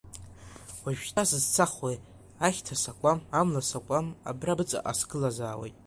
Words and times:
Уажәшьҭа 0.83 1.23
сызцахуеи, 1.29 1.97
ахьҭа 2.47 2.75
сакуам, 2.81 3.19
амла 3.39 3.61
сакуам, 3.69 4.07
абра 4.29 4.57
быҵаҟа 4.57 4.93
сгылазаауеит. 4.99 5.75